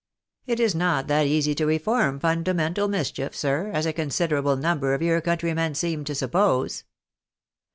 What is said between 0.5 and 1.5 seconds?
is not that